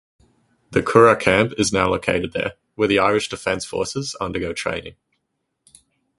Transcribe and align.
The 0.71 0.81
Curragh 0.81 1.17
Camp 1.19 1.53
is 1.59 1.71
now 1.71 1.87
located 1.87 2.33
there, 2.33 2.53
where 2.73 2.87
the 2.87 2.97
Irish 2.97 3.29
Defence 3.29 3.65
Forces 3.65 4.15
undergo 4.19 4.51
training. 4.51 4.95